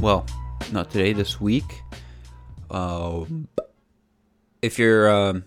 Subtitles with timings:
[0.00, 0.26] well,
[0.72, 1.82] not today, this week.
[2.70, 3.48] Um,
[4.62, 5.44] if you're um,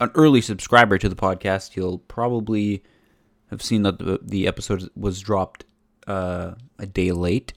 [0.00, 2.82] an early subscriber to the podcast, you'll probably
[3.50, 5.64] have seen that the, the episode was dropped
[6.06, 7.54] uh, a day late.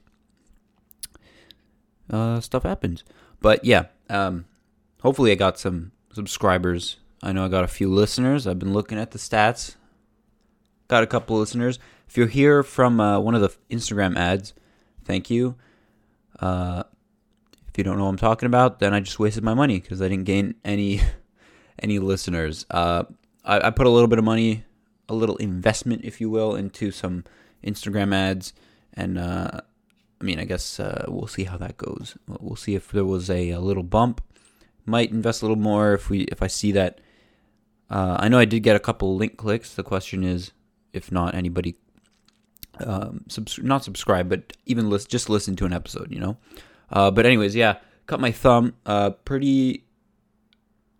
[2.08, 3.04] Uh, stuff happens.
[3.40, 4.46] But yeah, um,
[5.02, 6.96] hopefully I got some subscribers.
[7.22, 8.46] I know I got a few listeners.
[8.46, 9.76] I've been looking at the stats.
[10.88, 11.78] Got a couple listeners.
[12.08, 14.54] If you're here from uh, one of the Instagram ads,
[15.04, 15.56] thank you.
[16.38, 16.84] Uh,
[17.68, 20.02] if you don't know what I'm talking about, then I just wasted my money because
[20.02, 21.00] I didn't gain any
[21.78, 22.66] any listeners.
[22.70, 23.04] Uh,
[23.44, 24.64] I, I put a little bit of money,
[25.08, 27.24] a little investment, if you will, into some
[27.64, 28.52] Instagram ads,
[28.94, 29.60] and uh,
[30.20, 32.16] I mean, I guess uh, we'll see how that goes.
[32.28, 34.20] We'll see if there was a, a, little bump.
[34.84, 37.00] Might invest a little more if we if I see that.
[37.90, 39.74] Uh, I know I did get a couple link clicks.
[39.74, 40.52] The question is,
[40.92, 41.76] if not anybody,
[42.80, 46.10] um, subs- not subscribe, but even list just listen to an episode.
[46.10, 46.36] You know.
[46.90, 48.74] Uh, but anyways, yeah, cut my thumb.
[48.84, 49.84] Uh, pretty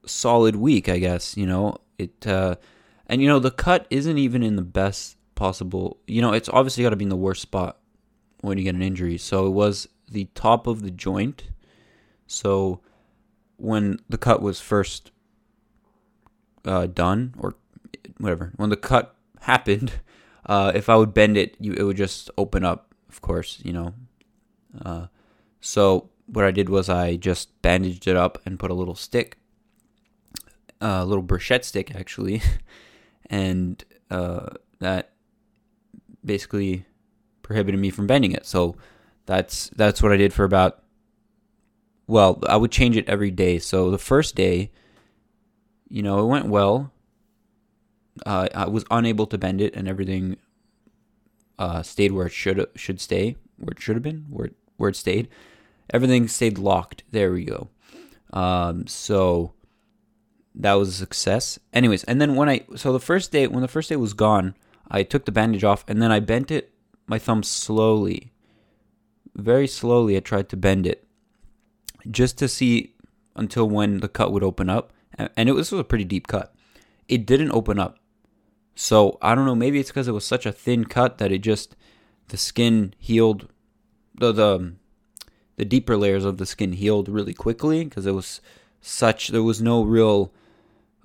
[0.07, 1.37] solid week, I guess.
[1.37, 2.57] You know it, uh,
[3.07, 5.99] and you know the cut isn't even in the best possible.
[6.07, 7.79] You know, it's obviously got to be in the worst spot
[8.41, 9.19] when you get an injury.
[9.19, 11.45] So it was the top of the joint.
[12.27, 12.81] So
[13.57, 15.11] when the cut was first
[16.65, 17.55] uh, done, or
[18.19, 19.93] whatever, when the cut happened,
[20.47, 22.95] uh, if I would bend it, you it would just open up.
[23.09, 23.95] Of course, you know.
[24.85, 25.07] Uh,
[25.61, 29.39] so what I did was I just bandaged it up and put a little stick,
[30.81, 32.43] a little brochette stick actually,
[33.27, 34.47] and uh,
[34.81, 35.13] that
[36.25, 36.87] basically
[37.43, 38.47] prohibited me from bending it.
[38.47, 38.77] So
[39.27, 40.83] that's that's what I did for about.
[42.07, 43.59] Well, I would change it every day.
[43.59, 44.73] So the first day,
[45.89, 46.93] you know, it went well.
[48.27, 50.37] Uh, I was unable to bend it, and everything
[51.59, 54.91] uh, stayed where it should should stay, where it should have been, where it, where
[54.91, 55.29] it stayed
[55.93, 57.05] everything stayed locked.
[57.11, 57.69] There we go.
[58.33, 59.53] Um, so
[60.55, 61.59] that was a success.
[61.73, 64.55] Anyways, and then when I so the first day when the first day was gone,
[64.91, 66.73] I took the bandage off and then I bent it
[67.07, 68.33] my thumb slowly.
[69.35, 71.07] Very slowly I tried to bend it
[72.11, 72.95] just to see
[73.37, 74.93] until when the cut would open up.
[75.37, 76.55] And it was, this was a pretty deep cut.
[77.07, 77.99] It didn't open up.
[78.75, 81.39] So I don't know, maybe it's because it was such a thin cut that it
[81.39, 81.77] just
[82.29, 83.49] the skin healed
[84.15, 84.75] the the
[85.57, 88.41] the deeper layers of the skin healed really quickly because it was
[88.81, 90.33] such there was no real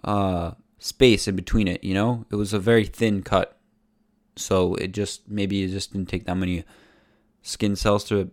[0.04, 1.84] uh, space in between it.
[1.84, 3.58] You know, it was a very thin cut,
[4.36, 6.64] so it just maybe it just didn't take that many
[7.42, 8.32] skin cells to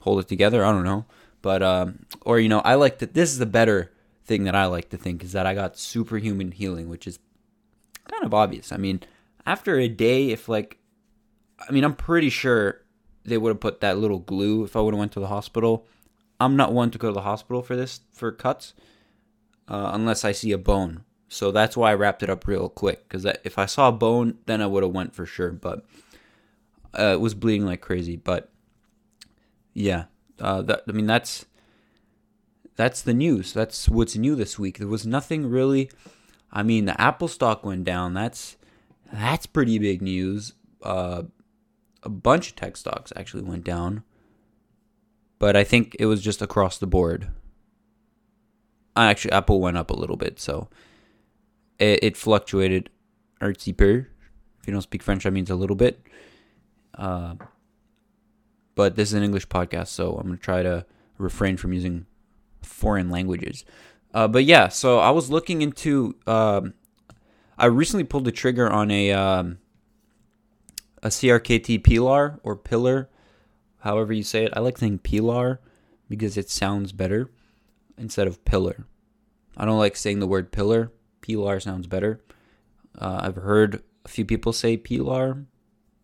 [0.00, 0.64] hold it together.
[0.64, 1.06] I don't know,
[1.42, 3.14] but um, or you know, I like that.
[3.14, 3.92] This is the better
[4.24, 7.18] thing that I like to think is that I got superhuman healing, which is
[8.14, 8.72] kind of obvious.
[8.72, 9.00] I mean,
[9.46, 10.78] after a day, if like,
[11.68, 12.82] I mean, I'm pretty sure
[13.24, 15.86] they would have put that little glue if I would have went to the hospital.
[16.40, 18.74] I'm not one to go to the hospital for this for cuts
[19.68, 21.04] uh, unless I see a bone.
[21.28, 24.38] So that's why I wrapped it up real quick because if I saw a bone,
[24.46, 25.50] then I would have went for sure.
[25.50, 25.84] But
[26.98, 28.16] uh, it was bleeding like crazy.
[28.16, 28.50] But
[29.72, 30.04] yeah,
[30.38, 31.46] uh, that I mean that's
[32.76, 33.52] that's the news.
[33.52, 34.78] That's what's new this week.
[34.78, 35.90] There was nothing really.
[36.54, 38.14] I mean, the Apple stock went down.
[38.14, 38.56] That's
[39.12, 40.54] that's pretty big news.
[40.82, 41.24] Uh,
[42.04, 44.04] a bunch of tech stocks actually went down,
[45.38, 47.28] but I think it was just across the board.
[48.96, 50.68] Actually, Apple went up a little bit, so
[51.80, 52.88] it, it fluctuated
[53.40, 53.54] un.
[53.58, 56.00] If you don't speak French, that means a little bit.
[56.96, 57.34] Uh,
[58.76, 60.86] but this is an English podcast, so I'm gonna try to
[61.18, 62.06] refrain from using
[62.62, 63.64] foreign languages.
[64.14, 66.14] Uh, but yeah, so I was looking into.
[66.26, 66.74] Um,
[67.58, 69.58] I recently pulled the trigger on a um,
[71.02, 73.10] a CRKT pilar or pillar,
[73.80, 74.52] however you say it.
[74.56, 75.60] I like saying pilar
[76.08, 77.28] because it sounds better
[77.98, 78.86] instead of pillar.
[79.56, 80.92] I don't like saying the word pillar.
[81.20, 82.20] Pilar sounds better.
[82.96, 85.44] Uh, I've heard a few people say pilar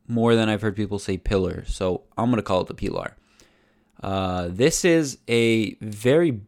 [0.08, 3.16] more than I've heard people say pillar, so I'm gonna call it the pilar.
[4.02, 6.40] Uh, this is a very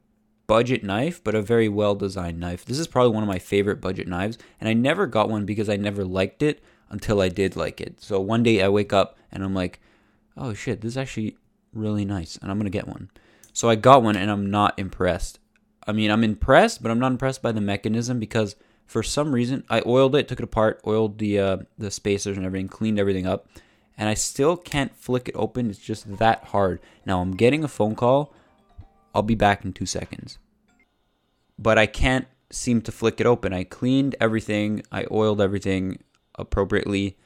[0.47, 2.65] budget knife, but a very well designed knife.
[2.65, 5.69] This is probably one of my favorite budget knives, and I never got one because
[5.69, 8.01] I never liked it until I did like it.
[8.03, 9.81] So one day I wake up and I'm like,
[10.37, 11.37] oh shit, this is actually
[11.73, 13.11] really nice and I'm to get one.
[13.53, 15.39] So I got one and I'm not impressed.
[15.87, 18.57] I mean, I'm impressed, but I'm not impressed by the mechanism because
[18.87, 22.47] for some reason I oiled it, took it apart, oiled the uh, the spacers and
[22.47, 23.49] everything, cleaned everything up,
[23.97, 25.71] and I still can't flick it open.
[25.71, 26.81] It's just that hard.
[27.05, 28.35] Now I'm getting a phone call.
[29.15, 30.39] I'll be back in 2 seconds.
[31.59, 33.53] But I can't seem to flick it open.
[33.53, 36.03] I cleaned everything, I oiled everything,
[36.37, 37.17] appropriately.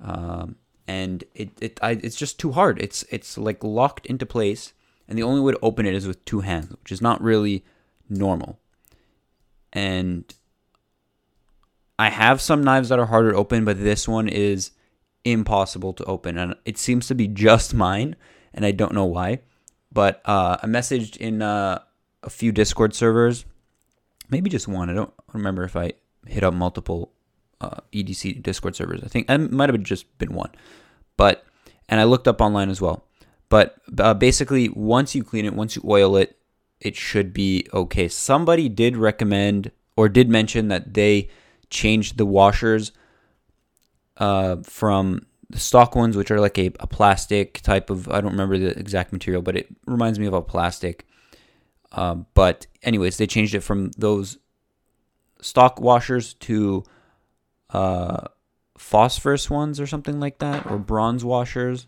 [0.00, 0.56] Um,
[0.86, 2.80] and it it I, it's just too hard.
[2.80, 4.72] It's it's like locked into place,
[5.08, 7.64] and the only way to open it is with two hands, which is not really
[8.08, 8.58] normal.
[9.72, 10.32] And
[11.98, 14.70] I have some knives that are harder to open, but this one is
[15.24, 18.16] impossible to open, and it seems to be just mine,
[18.54, 19.40] and I don't know why.
[19.96, 21.78] But uh, I messaged in uh,
[22.22, 23.46] a few Discord servers,
[24.28, 24.90] maybe just one.
[24.90, 25.94] I don't remember if I
[26.26, 27.14] hit up multiple
[27.62, 29.02] uh, EDC Discord servers.
[29.02, 30.50] I think it might have just been one,
[31.16, 31.46] but
[31.88, 33.06] and I looked up online as well.
[33.48, 36.36] But uh, basically, once you clean it, once you oil it,
[36.78, 38.06] it should be okay.
[38.06, 41.30] Somebody did recommend or did mention that they
[41.70, 42.92] changed the washers
[44.18, 48.32] uh, from the stock ones, which are like a, a plastic type of, I don't
[48.32, 51.06] remember the exact material, but it reminds me of a plastic.
[51.92, 54.38] Uh, but, anyways, they changed it from those
[55.40, 56.82] stock washers to
[57.70, 58.26] uh,
[58.76, 61.86] phosphorus ones or something like that, or bronze washers.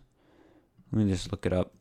[0.93, 1.75] Let me just look it up.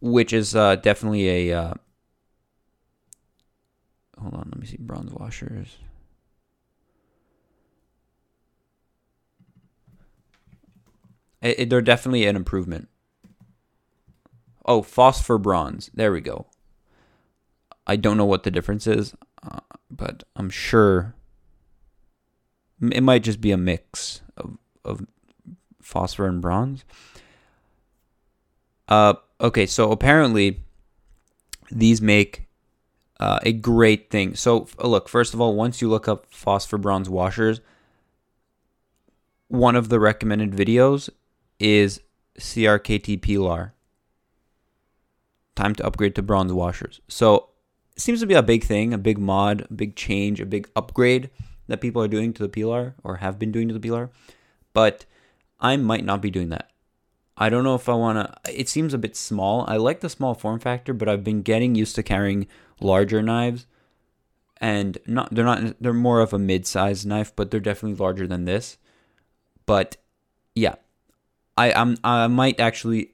[0.00, 1.58] Which is uh, definitely a.
[1.58, 1.74] Uh,
[4.20, 4.76] hold on, let me see.
[4.78, 5.78] Bronze washers.
[11.42, 12.88] It, it, they're definitely an improvement.
[14.64, 15.90] Oh, phosphor bronze.
[15.94, 16.46] There we go.
[17.86, 19.60] I don't know what the difference is, uh,
[19.90, 21.14] but I'm sure
[22.80, 25.06] it might just be a mix of, of
[25.80, 26.84] phosphor and bronze.
[28.88, 30.64] Uh, okay, so apparently
[31.70, 32.46] these make
[33.20, 34.34] uh, a great thing.
[34.34, 37.60] So, look, first of all, once you look up phosphor bronze washers,
[39.48, 41.08] one of the recommended videos
[41.58, 42.00] is
[42.38, 43.74] CRKT Pilar.
[45.54, 47.00] Time to upgrade to bronze washers.
[47.08, 47.48] So
[47.94, 50.68] it seems to be a big thing, a big mod, a big change, a big
[50.76, 51.30] upgrade
[51.66, 54.10] that people are doing to the Pilar or have been doing to the Pilar.
[54.72, 55.06] But
[55.58, 56.70] I might not be doing that.
[57.38, 58.52] I don't know if I want to.
[58.52, 59.64] It seems a bit small.
[59.68, 62.46] I like the small form factor, but I've been getting used to carrying
[62.80, 63.66] larger knives,
[64.58, 68.46] and not they're not they're more of a mid-sized knife, but they're definitely larger than
[68.46, 68.78] this.
[69.66, 69.98] But
[70.54, 70.76] yeah,
[71.56, 73.12] I I'm, I might actually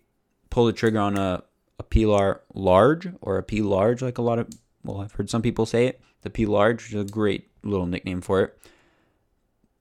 [0.51, 1.43] pull the trigger on a
[1.79, 4.49] a Pilar large or a P large, like a lot of
[4.85, 6.01] well, I've heard some people say it.
[6.23, 8.59] The P large is a great little nickname for it.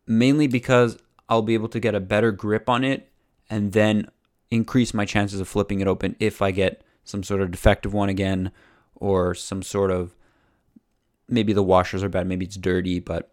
[0.08, 0.98] Mainly because
[1.30, 3.12] I'll be able to get a better grip on it
[3.50, 4.10] and then
[4.50, 8.10] increase my chances of flipping it open if I get some sort of defective one
[8.10, 8.52] again
[8.96, 10.16] or some sort of
[11.28, 13.32] maybe the washers are bad, maybe it's dirty, but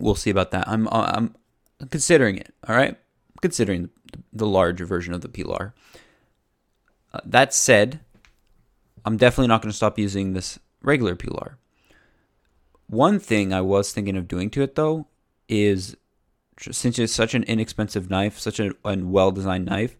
[0.00, 0.68] we'll see about that.
[0.68, 1.34] I'm I'm
[1.90, 2.54] considering it.
[2.68, 2.96] All right,
[3.40, 3.90] considering
[4.34, 5.74] the larger version of the Pilar.
[7.12, 8.00] Uh, that said,
[9.04, 11.56] I'm definitely not going to stop using this regular Pilar.
[12.88, 15.06] One thing I was thinking of doing to it though
[15.48, 15.96] is
[16.58, 19.96] since it's such an inexpensive knife, such a, well designed knife,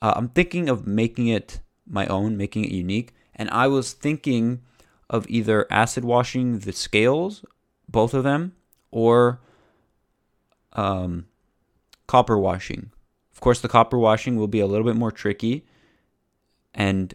[0.00, 3.12] uh, I'm thinking of making it my own, making it unique.
[3.34, 4.62] And I was thinking
[5.10, 7.44] of either acid washing the scales,
[7.88, 8.54] both of them,
[8.90, 9.40] or
[10.72, 11.26] um,
[12.06, 12.91] copper washing.
[13.42, 15.66] Course, the copper washing will be a little bit more tricky.
[16.72, 17.12] And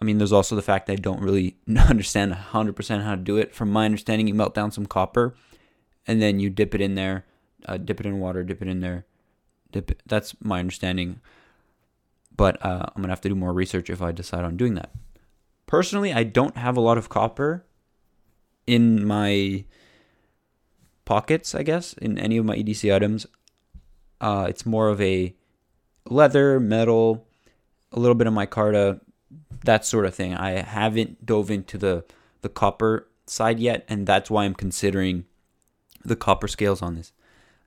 [0.00, 1.56] I mean, there's also the fact that I don't really
[1.88, 3.54] understand 100% how to do it.
[3.54, 5.36] From my understanding, you melt down some copper
[6.08, 7.24] and then you dip it in there,
[7.66, 9.06] uh, dip it in water, dip it in there.
[9.70, 10.02] Dip it.
[10.06, 11.20] That's my understanding.
[12.36, 14.74] But uh, I'm going to have to do more research if I decide on doing
[14.74, 14.90] that.
[15.66, 17.64] Personally, I don't have a lot of copper
[18.66, 19.66] in my
[21.04, 23.28] pockets, I guess, in any of my EDC items.
[24.20, 25.34] Uh, it's more of a
[26.08, 27.26] leather, metal,
[27.92, 29.00] a little bit of micarta,
[29.64, 30.34] that sort of thing.
[30.34, 32.04] I haven't dove into the
[32.42, 35.24] the copper side yet, and that's why I'm considering
[36.04, 37.12] the copper scales on this.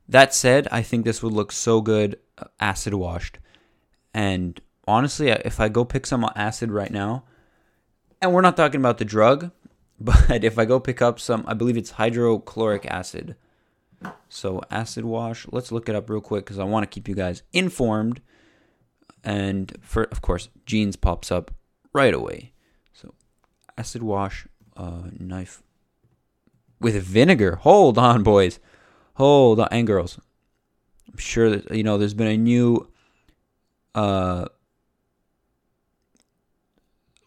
[0.07, 3.37] That said, I think this would look so good uh, acid washed.
[4.13, 7.25] And honestly, if I go pick some acid right now,
[8.21, 9.51] and we're not talking about the drug,
[9.99, 13.35] but if I go pick up some, I believe it's hydrochloric acid.
[14.29, 17.15] So acid wash, let's look it up real quick because I want to keep you
[17.15, 18.21] guys informed.
[19.23, 21.51] And for of course, jeans pops up
[21.93, 22.53] right away.
[22.93, 23.13] So,
[23.77, 25.61] acid wash uh, knife
[26.79, 27.57] with vinegar.
[27.57, 28.59] Hold on, boys.
[29.15, 30.19] Hold on, and girls.
[31.11, 32.89] I'm sure that you know there's been a new
[33.95, 34.45] uh,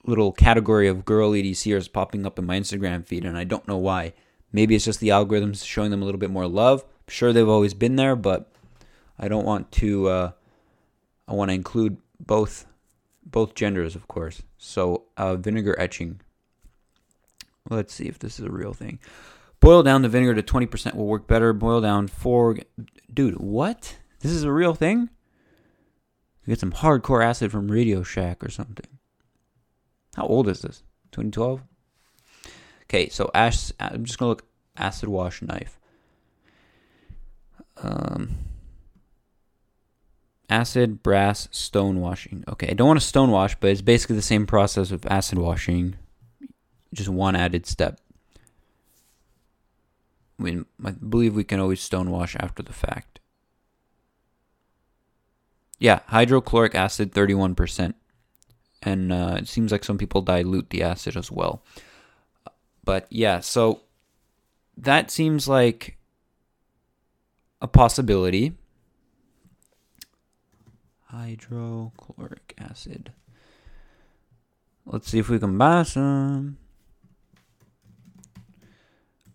[0.04, 3.76] little category of girl EDCers popping up in my Instagram feed, and I don't know
[3.76, 4.14] why.
[4.52, 6.82] Maybe it's just the algorithms showing them a little bit more love.
[6.82, 8.52] I'm sure they've always been there, but
[9.18, 10.08] I don't want to.
[10.08, 10.30] Uh,
[11.26, 12.66] I want to include both
[13.24, 14.42] both genders, of course.
[14.58, 16.20] So uh, vinegar etching.
[17.70, 18.98] Let's see if this is a real thing.
[19.60, 21.52] Boil down the vinegar to 20% will work better.
[21.52, 22.58] Boil down four.
[23.12, 23.96] Dude, what?
[24.20, 25.08] This is a real thing?
[26.44, 28.98] You get some hardcore acid from Radio Shack or something.
[30.16, 30.82] How old is this?
[31.12, 31.62] 2012?
[32.92, 34.46] Okay, so ash, I'm just going to look
[34.76, 35.80] acid wash knife.
[37.82, 38.36] Um,
[40.50, 42.44] acid, brass, stone washing.
[42.46, 45.38] Okay, I don't want to stone wash, but it's basically the same process of acid
[45.38, 45.96] washing,
[46.92, 47.98] just one added step.
[50.38, 53.20] I mean, I believe we can always stone wash after the fact.
[55.78, 57.94] Yeah, hydrochloric acid, 31%.
[58.82, 61.62] And uh, it seems like some people dilute the acid as well.
[62.84, 63.82] But yeah, so
[64.76, 65.98] that seems like
[67.60, 68.54] a possibility.
[71.06, 73.12] Hydrochloric acid.
[74.84, 76.56] Let's see if we can buy some.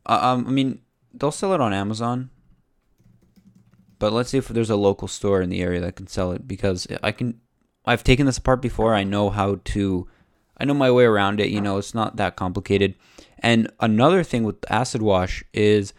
[0.06, 0.82] Uh, um, I mean,
[1.14, 2.30] they'll sell it on Amazon.
[4.00, 6.48] But let's see if there's a local store in the area that can sell it
[6.48, 7.40] because I can
[7.86, 8.94] I've taken this apart before.
[8.94, 10.08] I know how to
[10.58, 12.96] I know my way around it, you know, it's not that complicated.
[13.40, 15.94] And another thing with acid wash is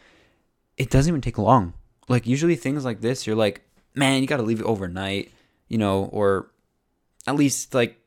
[0.77, 1.75] it doesn't even take long.
[2.09, 3.63] Like usually things like this, you're like,
[3.95, 5.31] man, you got to leave it overnight,
[5.69, 6.51] you know, or
[7.27, 8.01] at least like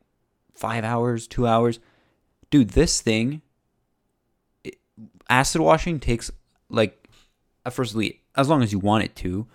[0.54, 1.78] 5 hours, 2 hours.
[2.50, 3.40] Dude, this thing
[4.62, 4.76] it,
[5.30, 6.30] acid washing takes
[6.68, 7.08] like
[7.70, 9.46] firstly as long as you want it to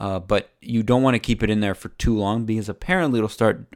[0.00, 3.18] uh, but you don't want to keep it in there for too long because apparently
[3.18, 3.66] it'll start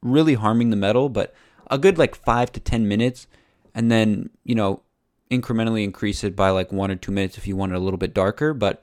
[0.00, 1.08] really harming the metal.
[1.08, 1.34] But
[1.70, 3.26] a good like five to ten minutes,
[3.74, 4.82] and then you know
[5.30, 7.98] incrementally increase it by like one or two minutes if you want it a little
[7.98, 8.54] bit darker.
[8.54, 8.82] But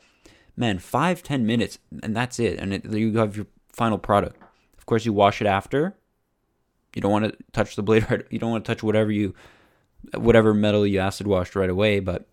[0.55, 4.37] man, five ten minutes, and that's it, and it, you have your final product.
[4.77, 5.95] Of course, you wash it after.
[6.95, 8.23] You don't want to touch the blade right.
[8.29, 9.33] You don't want to touch whatever you,
[10.13, 11.99] whatever metal you acid washed right away.
[11.99, 12.27] But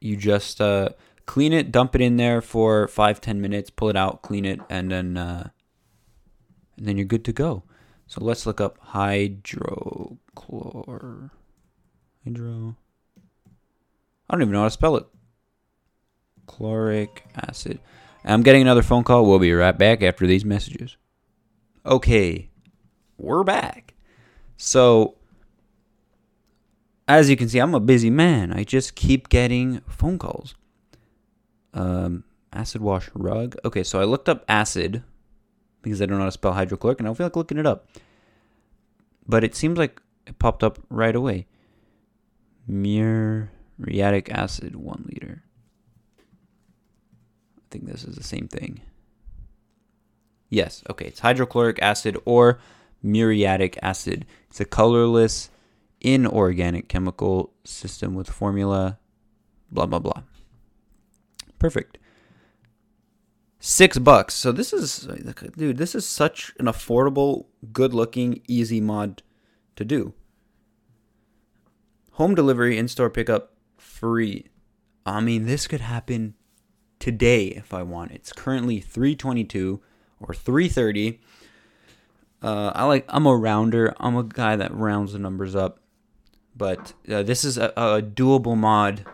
[0.00, 0.90] you just uh,
[1.24, 4.60] clean it, dump it in there for five ten minutes, pull it out, clean it,
[4.68, 5.48] and then uh,
[6.76, 7.62] and then you're good to go.
[8.06, 10.18] So let's look up hydrochlor
[12.24, 12.76] hydro.
[14.28, 15.06] I don't even know how to spell it.
[16.46, 17.80] Chloric acid.
[18.24, 19.24] I'm getting another phone call.
[19.26, 20.96] We'll be right back after these messages.
[21.84, 22.50] Okay,
[23.16, 23.94] we're back.
[24.56, 25.16] So,
[27.06, 28.52] as you can see, I'm a busy man.
[28.52, 30.56] I just keep getting phone calls.
[31.72, 33.56] Um, acid wash rug.
[33.64, 35.04] Okay, so I looked up acid
[35.86, 37.86] because I don't know how to spell hydrochloric, and I feel like looking it up.
[39.24, 41.46] But it seems like it popped up right away.
[42.66, 45.44] Muriatic acid, one liter.
[46.18, 48.80] I think this is the same thing.
[50.50, 52.58] Yes, okay, it's hydrochloric acid or
[53.00, 54.26] muriatic acid.
[54.50, 55.50] It's a colorless,
[56.00, 58.98] inorganic chemical system with formula,
[59.70, 60.22] blah, blah, blah.
[61.60, 61.98] Perfect.
[63.68, 64.34] Six bucks.
[64.34, 65.08] So this is,
[65.56, 69.24] dude, this is such an affordable, good looking, easy mod
[69.74, 70.14] to do.
[72.12, 74.46] Home delivery, in store pickup, free.
[75.04, 76.34] I mean, this could happen
[77.00, 78.12] today if I want.
[78.12, 79.82] It's currently 322
[80.20, 81.20] or 330.
[82.40, 83.04] Uh, I like.
[83.08, 83.92] I'm a rounder.
[83.98, 85.80] I'm a guy that rounds the numbers up.
[86.56, 89.04] But uh, this is a, a doable mod.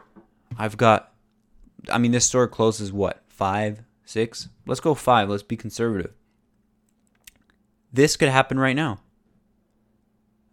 [0.59, 1.15] I've got
[1.91, 3.83] I mean, this store closes what five,
[4.13, 4.49] six?
[4.67, 5.29] Let's go five.
[5.29, 6.13] Let's be conservative.
[7.93, 9.01] This could happen right now.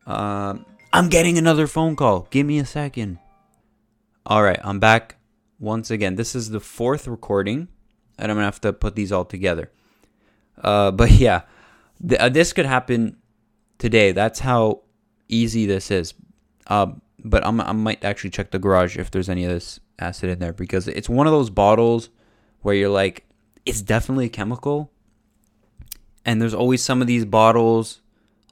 [0.06, 2.28] Um, I'm getting another phone call.
[2.32, 3.20] Give me a second.
[4.26, 5.18] All right, I'm back
[5.60, 6.16] once again.
[6.16, 7.68] This is the fourth recording,
[8.18, 9.72] and I'm gonna have to put these all together.
[10.62, 11.42] Uh, but yeah,
[12.08, 13.18] th- uh, this could happen
[13.78, 14.12] today.
[14.12, 14.82] That's how
[15.28, 16.14] easy this is.
[16.68, 20.30] Uh, but I'm, I might actually check the garage if there's any of this acid
[20.30, 22.10] in there because it's one of those bottles
[22.62, 23.26] where you're like,
[23.66, 24.92] it's definitely a chemical.
[26.26, 28.02] And there's always some of these bottles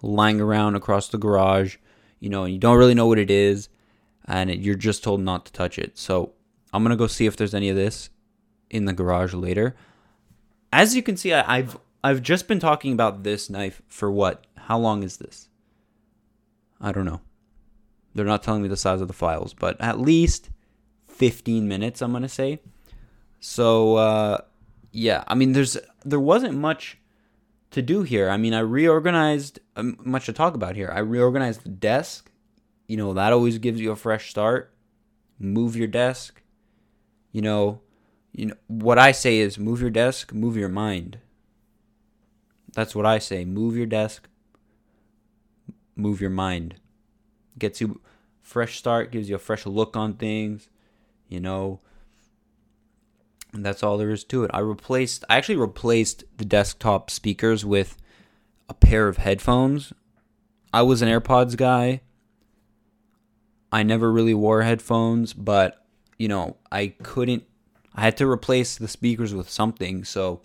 [0.02, 1.78] lying around across the garage,
[2.20, 3.70] you know, and you don't really know what it is,
[4.26, 5.98] and you're just told not to touch it.
[5.98, 6.34] So
[6.74, 8.10] I'm gonna go see if there's any of this
[8.70, 9.76] in the garage later.
[10.72, 14.46] As you can see, I, I've I've just been talking about this knife for what?
[14.56, 15.50] How long is this?
[16.80, 17.22] I don't know.
[18.14, 20.50] They're not telling me the size of the files, but at least
[21.08, 22.60] 15 minutes, I'm going to say.
[23.40, 24.40] So, uh,
[24.92, 26.98] yeah, I mean, there's there wasn't much
[27.72, 28.30] to do here.
[28.30, 30.92] I mean, I reorganized, um, much to talk about here.
[30.94, 32.32] I reorganized the desk.
[32.88, 34.74] You know, that always gives you a fresh start.
[35.40, 36.42] Move your desk.
[37.32, 37.82] You know,
[38.32, 41.20] you know what I say is move your desk, move your mind.
[42.74, 43.46] That's what I say.
[43.46, 44.28] Move your desk,
[45.96, 46.76] move your mind.
[47.60, 48.02] Gets you
[48.42, 50.70] fresh start, gives you a fresh look on things
[51.30, 51.80] you know.
[53.58, 54.52] And that's all there is to it.
[54.54, 57.98] I replaced I actually replaced the desktop speakers with
[58.70, 59.94] a pair of headphones.
[60.72, 62.02] I was an AirPods guy.
[63.72, 65.84] I never really wore headphones, but
[66.20, 67.46] you know, I couldn't
[67.96, 70.42] I had to replace the speakers with something, so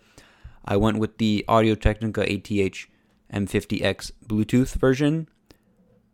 [0.64, 2.86] I went with the Audio Technica ATH
[3.30, 5.28] M50X Bluetooth version,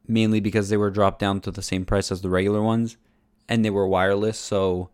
[0.09, 2.97] mainly because they were dropped down to the same price as the regular ones,
[3.49, 4.90] and they were wireless, so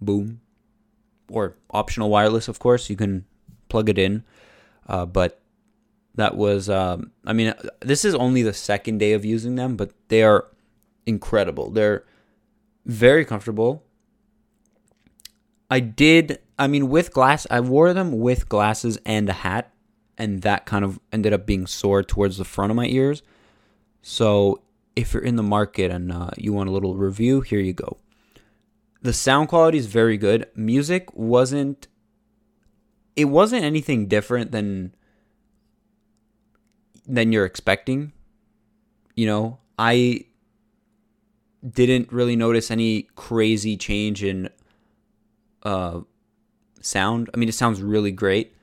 [0.00, 0.40] boom.
[1.30, 3.24] Or optional wireless, of course, you can
[3.68, 4.24] plug it in.
[4.86, 5.40] Uh, but
[6.14, 9.90] that was, um, I mean, this is only the second day of using them, but
[10.08, 10.46] they are
[11.06, 11.70] incredible.
[11.70, 12.04] They're
[12.86, 13.82] very comfortable.
[15.70, 19.72] I did, I mean, with glass, I wore them with glasses and a hat,
[20.16, 23.22] and that kind of ended up being sore towards the front of my ears.
[24.02, 24.62] So
[24.94, 27.96] if you're in the market and uh, you want a little review, here you go.
[29.04, 30.48] The sound quality is very good.
[30.56, 31.88] Music wasn't,
[33.14, 34.94] it wasn't anything different than
[37.06, 38.12] than you're expecting.
[39.14, 40.24] You know, I
[41.68, 44.48] didn't really notice any crazy change in
[45.64, 46.00] uh,
[46.80, 47.28] sound.
[47.34, 48.56] I mean, it sounds really great.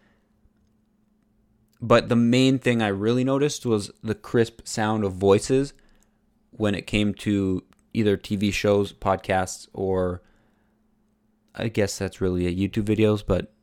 [1.79, 5.73] But the main thing I really noticed was the crisp sound of voices
[6.49, 10.23] when it came to either TV shows, podcasts, or
[11.55, 13.53] I guess that's really a YouTube videos, but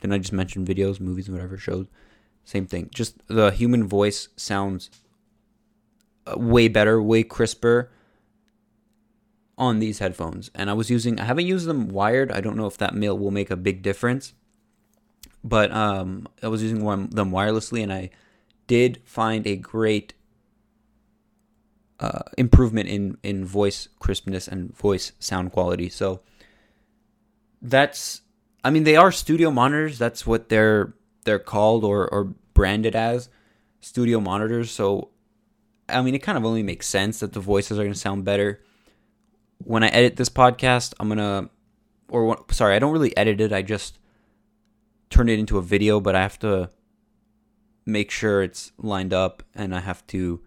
[0.00, 1.86] then I just mentioned videos, movies, whatever shows.
[2.44, 2.90] Same thing.
[2.92, 4.90] Just the human voice sounds
[6.26, 7.90] uh, way better, way crisper
[9.56, 10.50] on these headphones.
[10.54, 12.30] And I was using, I haven't used them wired.
[12.32, 14.34] I don't know if that mill will make a big difference.
[15.42, 18.10] But um, I was using one, them wirelessly, and I
[18.66, 20.14] did find a great
[22.00, 25.88] uh, improvement in in voice crispness and voice sound quality.
[25.88, 26.20] So
[27.64, 28.20] that's,
[28.62, 29.98] I mean, they are studio monitors.
[29.98, 33.28] That's what they're they're called or or branded as
[33.80, 34.70] studio monitors.
[34.70, 35.08] So
[35.88, 38.24] I mean, it kind of only makes sense that the voices are going to sound
[38.24, 38.60] better
[39.64, 41.50] when I edit this podcast, I'm gonna,
[42.08, 43.52] or sorry, I don't really edit it.
[43.52, 43.98] I just
[45.10, 46.70] turn it into a video, but I have to
[47.86, 50.40] make sure it's lined up, and I have to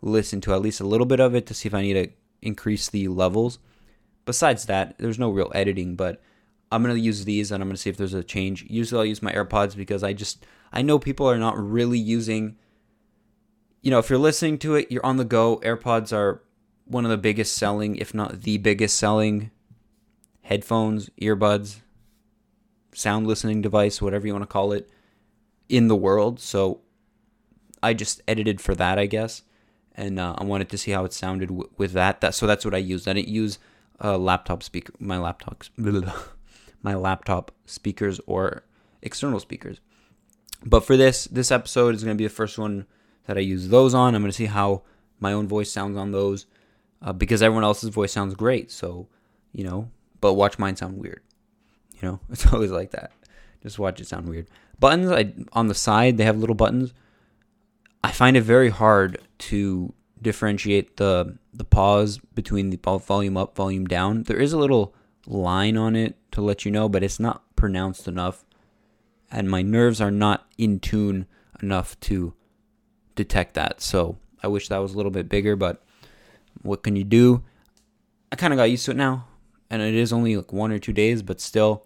[0.00, 2.10] listen to at least a little bit of it to see if I need to
[2.42, 3.58] increase the levels.
[4.24, 6.20] Besides that, there's no real editing, but
[6.70, 8.66] I'm gonna use these and I'm gonna see if there's a change.
[8.68, 12.56] Usually, I'll use my AirPods because I just I know people are not really using.
[13.80, 15.58] You know, if you're listening to it, you're on the go.
[15.58, 16.42] AirPods are
[16.84, 19.50] one of the biggest selling, if not the biggest selling,
[20.42, 21.80] headphones, earbuds,
[22.94, 24.88] sound listening device, whatever you want to call it,
[25.68, 26.40] in the world.
[26.40, 26.80] So
[27.82, 29.42] I just edited for that, I guess,
[29.94, 32.20] and uh, I wanted to see how it sounded w- with that.
[32.20, 33.06] That so that's what I used.
[33.06, 33.58] I didn't use
[34.00, 35.64] a laptop speaker, my laptop,
[36.88, 38.64] my laptop speakers or
[39.02, 39.78] external speakers.
[40.64, 42.86] But for this, this episode is going to be the first one
[43.26, 44.14] that I use those on.
[44.14, 44.84] I'm going to see how
[45.20, 46.46] my own voice sounds on those
[47.02, 48.70] uh, because everyone else's voice sounds great.
[48.70, 49.06] So,
[49.52, 49.90] you know,
[50.22, 51.20] but watch mine sound weird.
[52.00, 53.12] You know, it's always like that.
[53.62, 54.48] Just watch it sound weird.
[54.80, 56.94] Buttons I, on the side, they have little buttons.
[58.02, 59.18] I find it very hard
[59.50, 64.22] to differentiate the the pause between the volume up, volume down.
[64.22, 64.94] There is a little
[65.28, 68.44] line on it to let you know, but it's not pronounced enough.
[69.30, 71.26] And my nerves are not in tune
[71.62, 72.32] enough to
[73.14, 73.80] detect that.
[73.80, 75.84] So I wish that was a little bit bigger, but
[76.62, 77.44] what can you do?
[78.32, 79.26] I kind of got used to it now,
[79.70, 81.84] and it is only like one or two days, but still,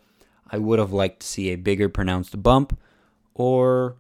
[0.51, 2.79] I would have liked to see a bigger pronounced bump,
[3.35, 3.97] or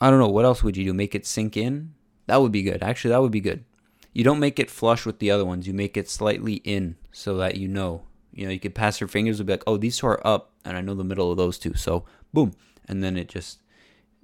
[0.00, 0.94] I don't know, what else would you do?
[0.94, 1.94] Make it sink in?
[2.26, 2.82] That would be good.
[2.82, 3.64] Actually, that would be good.
[4.12, 7.36] You don't make it flush with the other ones, you make it slightly in so
[7.38, 8.02] that you know.
[8.32, 10.52] You know, you could pass your fingers and be like, oh, these two are up,
[10.64, 11.74] and I know the middle of those two.
[11.74, 12.52] So, boom.
[12.88, 13.60] And then it just,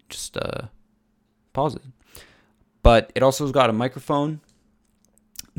[0.08, 0.68] just, uh,
[1.52, 1.86] pauses.
[2.82, 4.40] But it also has got a microphone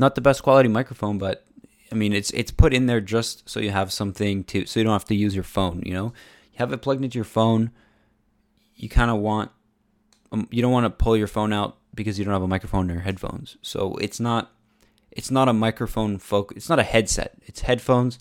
[0.00, 1.44] not the best quality microphone, but
[1.92, 4.84] I mean, it's it's put in there just so you have something to, so you
[4.84, 5.82] don't have to use your phone.
[5.84, 6.04] You know,
[6.52, 7.70] you have it plugged into your phone.
[8.74, 9.50] You kind of want,
[10.32, 12.90] um, you don't want to pull your phone out because you don't have a microphone
[12.90, 13.58] or headphones.
[13.60, 14.50] So it's not,
[15.10, 16.56] it's not a microphone focus.
[16.56, 17.34] It's not a headset.
[17.42, 18.18] It's headphones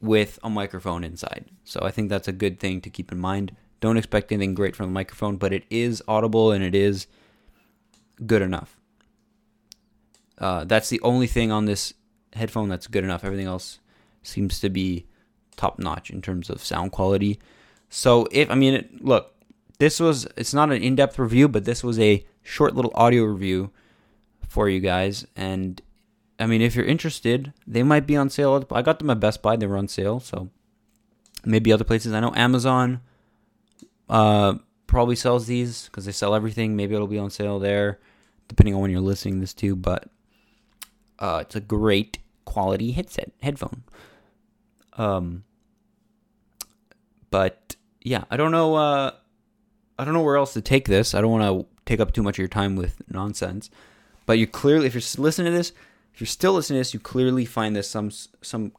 [0.00, 1.44] with a microphone inside.
[1.62, 3.54] So I think that's a good thing to keep in mind.
[3.80, 7.06] Don't expect anything great from the microphone, but it is audible and it is
[8.26, 8.76] good enough.
[10.36, 11.94] Uh, that's the only thing on this
[12.32, 13.24] headphone that's good enough.
[13.24, 13.78] Everything else
[14.24, 15.06] seems to be
[15.56, 17.38] top notch in terms of sound quality.
[17.88, 19.35] So if I mean, it, look,
[19.78, 23.24] this was it's not an in depth review, but this was a short little audio
[23.24, 23.70] review
[24.48, 25.82] for you guys, and
[26.38, 28.64] I mean, if you're interested, they might be on sale.
[28.70, 29.56] I got them at Best Buy.
[29.56, 30.50] They were on sale, so
[31.44, 32.12] maybe other places.
[32.12, 33.00] I know Amazon
[34.08, 34.54] uh,
[34.86, 36.76] probably sells these because they sell everything.
[36.76, 38.00] Maybe it'll be on sale there,
[38.48, 39.76] depending on when you're listening this to.
[39.76, 40.08] But
[41.18, 43.84] uh, it's a great quality headset headphone.
[44.94, 45.44] Um,
[47.30, 48.74] but yeah, I don't know.
[48.74, 49.10] Uh,
[49.98, 51.14] I don't know where else to take this.
[51.14, 53.70] I don't want to take up too much of your time with nonsense.
[54.26, 55.72] But you clearly, if you're listening to this,
[56.12, 58.10] if you're still listening to this, you clearly find this some
[58.42, 58.72] some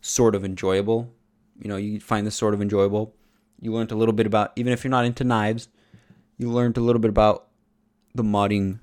[0.00, 1.12] sort of enjoyable.
[1.60, 3.14] You know, you find this sort of enjoyable.
[3.60, 5.68] You learned a little bit about, even if you're not into knives,
[6.36, 7.48] you learned a little bit about
[8.14, 8.78] the modding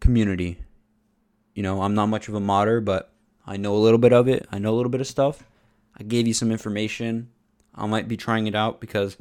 [0.00, 0.58] community.
[1.54, 3.12] You know, I'm not much of a modder, but
[3.46, 4.46] I know a little bit of it.
[4.50, 5.44] I know a little bit of stuff.
[5.98, 7.30] I gave you some information.
[7.74, 9.16] I might be trying it out because,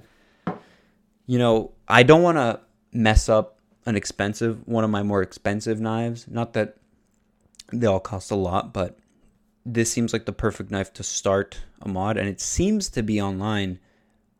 [1.27, 2.59] you know, I don't want to
[2.91, 6.27] mess up an expensive, one of my more expensive knives.
[6.27, 6.77] Not that
[7.71, 8.97] they all cost a lot, but
[9.65, 13.21] this seems like the perfect knife to start a mod, and it seems to be
[13.21, 13.79] online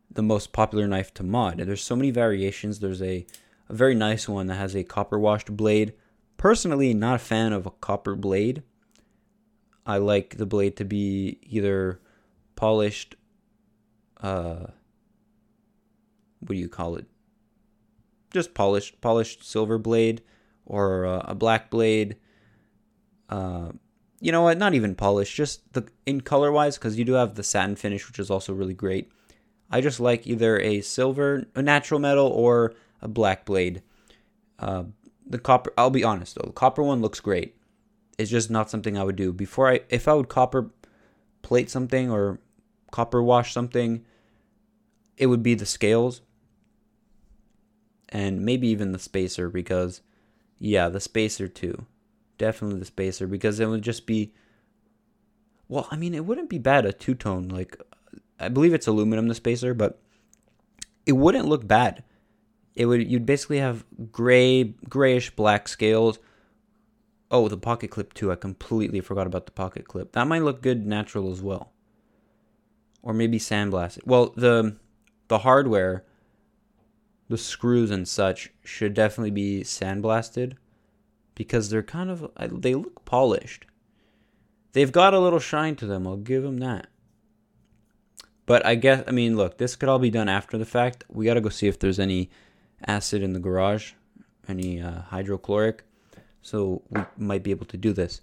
[0.10, 1.60] the most popular knife to mod.
[1.60, 2.80] And there's so many variations.
[2.80, 3.26] There's a,
[3.69, 5.93] a very nice one that has a copper washed blade.
[6.38, 8.63] Personally, not a fan of a copper blade.
[9.86, 12.00] I like the blade to be either
[12.56, 13.15] polished,
[14.21, 14.67] uh,
[16.39, 17.06] what do you call it?
[18.32, 20.21] Just polished, polished silver blade,
[20.65, 22.17] or uh, a black blade.
[23.30, 23.71] Uh,
[24.19, 24.58] you know what?
[24.58, 28.08] Not even polished, just the in color wise, because you do have the satin finish,
[28.08, 29.12] which is also really great.
[29.69, 33.82] I just like either a silver, a natural metal, or a black blade.
[34.60, 34.86] Uh,
[35.26, 37.56] the copper, I'll be honest though, the copper one looks great.
[38.17, 39.32] It's just not something I would do.
[39.32, 40.71] Before I, if I would copper
[41.41, 42.39] plate something or
[42.91, 44.04] copper wash something,
[45.17, 46.21] it would be the scales
[48.10, 50.02] and maybe even the spacer because,
[50.60, 51.86] yeah, the spacer too.
[52.38, 54.34] Definitely the spacer because it would just be,
[55.67, 57.78] well, I mean, it wouldn't be bad a two tone like
[58.39, 60.00] I believe it's aluminum the spacer, but
[61.06, 62.04] it wouldn't look bad.
[62.76, 66.20] It would you'd basically have gray grayish black scales.
[67.32, 68.32] Oh, the pocket clip too.
[68.32, 70.13] I completely forgot about the pocket clip.
[70.13, 71.72] That might look good natural as well.
[73.02, 74.06] Or maybe sandblasted.
[74.06, 74.76] Well, the
[75.28, 76.06] the hardware,
[77.30, 80.54] the screws and such should definitely be sandblasted
[81.36, 83.66] because they're kind of they look polished.
[84.74, 86.08] They've got a little shine to them.
[86.08, 86.88] I'll give them that.
[88.46, 91.04] But I guess I mean, look, this could all be done after the fact.
[91.10, 92.30] We got to go see if there's any
[92.86, 93.94] acid in the garage,
[94.48, 95.84] any uh, hydrochloric,
[96.42, 98.22] so we might be able to do this.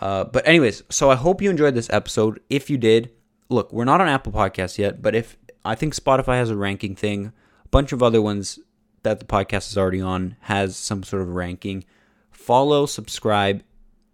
[0.00, 2.40] Uh, but anyways, so I hope you enjoyed this episode.
[2.48, 3.10] If you did,
[3.48, 6.94] look, we're not on Apple Podcasts yet, but if I think Spotify has a ranking
[6.94, 7.32] thing,
[7.70, 8.58] bunch of other ones
[9.02, 11.84] that the podcast is already on has some sort of ranking.
[12.30, 13.62] Follow, subscribe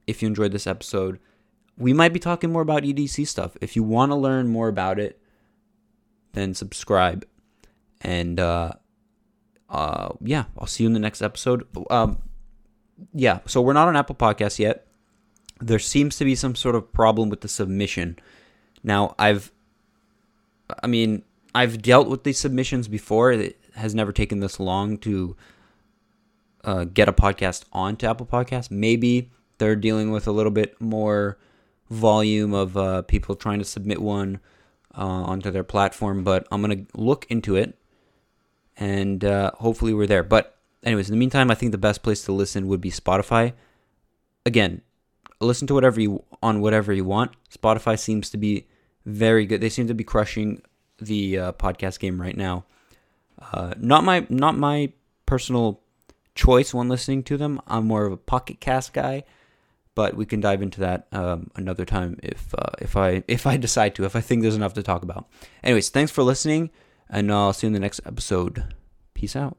[0.07, 1.19] if you enjoyed this episode
[1.77, 3.57] we might be talking more about EDC stuff.
[3.61, 5.21] If you want to learn more about it,
[6.33, 7.27] then subscribe.
[8.01, 8.73] And uh,
[9.69, 11.67] uh, yeah, I'll see you in the next episode.
[11.91, 12.19] Um,
[13.13, 14.87] yeah, so we're not on Apple Podcasts yet.
[15.61, 18.19] There seems to be some sort of problem with the submission.
[18.83, 19.51] Now, I've,
[20.83, 21.23] I mean,
[21.55, 23.33] I've dealt with these submissions before.
[23.33, 25.37] It has never taken this long to
[26.65, 28.71] uh, get a podcast onto Apple Podcasts.
[28.71, 31.39] Maybe they're dealing with a little bit more
[31.91, 34.41] volume of uh, people trying to submit one
[34.97, 37.79] uh, onto their platform, but I'm gonna look into it,
[38.77, 40.23] and uh, hopefully we're there.
[40.23, 43.53] But anyways, in the meantime, I think the best place to listen would be Spotify.
[44.47, 44.83] Again,
[45.41, 47.33] listen to whatever you on whatever you want.
[47.51, 48.67] Spotify seems to be
[49.05, 49.61] very good.
[49.61, 50.63] They seem to be crushing
[50.99, 52.65] the uh, podcast game right now.
[53.53, 54.93] Uh, not my not my
[55.27, 55.81] personal
[56.35, 57.61] choice when listening to them.
[57.67, 59.25] I'm more of a Pocket Cast guy
[59.95, 63.57] but we can dive into that um, another time if uh, if I if I
[63.57, 65.29] decide to if I think there's enough to talk about.
[65.63, 66.71] Anyways, thanks for listening,
[67.09, 68.75] and I'll see you in the next episode.
[69.15, 69.57] Peace out.